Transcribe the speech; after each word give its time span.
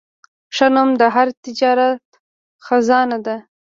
ښه 0.55 0.67
نوم 0.75 0.89
د 0.99 1.01
هر 1.15 1.27
تجارت 1.43 2.03
خزانه 2.65 3.17
ده. 3.25 3.35